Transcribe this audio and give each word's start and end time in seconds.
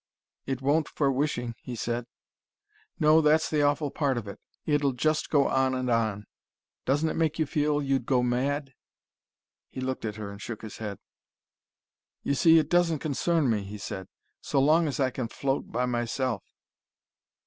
"It 0.47 0.63
won't, 0.63 0.87
for 0.89 1.11
wishing," 1.11 1.53
he 1.61 1.75
said. 1.75 2.07
"No, 2.99 3.21
that's 3.21 3.47
the 3.51 3.61
awful 3.61 3.91
part 3.91 4.17
of 4.17 4.27
it. 4.27 4.39
It'll 4.65 4.93
just 4.93 5.29
go 5.29 5.47
on 5.47 5.75
and 5.75 5.91
on 5.91 6.25
Doesn't 6.85 7.09
it 7.09 7.13
make 7.15 7.37
you 7.37 7.45
feel 7.45 7.83
you'd 7.83 8.07
go 8.07 8.23
mad?" 8.23 8.73
He 9.69 9.79
looked 9.79 10.03
at 10.03 10.15
her 10.15 10.31
and 10.31 10.41
shook 10.41 10.63
his 10.63 10.77
head. 10.77 10.97
"You 12.23 12.33
see 12.33 12.57
it 12.57 12.67
doesn't 12.67 12.97
concern 12.97 13.47
me," 13.47 13.61
he 13.63 13.77
said. 13.77 14.07
"So 14.39 14.59
long 14.59 14.87
as 14.87 14.99
I 14.99 15.11
can 15.11 15.27
float 15.27 15.71
by 15.71 15.85
myself." 15.85 16.43